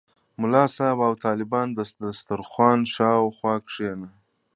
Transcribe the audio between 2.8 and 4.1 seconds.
شاوخوا کېني.